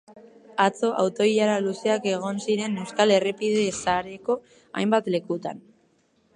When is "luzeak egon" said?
1.65-2.41